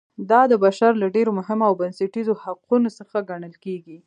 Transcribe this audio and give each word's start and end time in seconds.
دا 0.29 0.41
د 0.51 0.53
بشر 0.65 0.91
له 1.01 1.07
ډېرو 1.15 1.31
مهمو 1.39 1.67
او 1.69 1.73
بنسټیزو 1.81 2.33
حقونو 2.43 2.89
څخه 2.99 3.17
ګڼل 3.29 3.53
کیږي. 3.63 3.97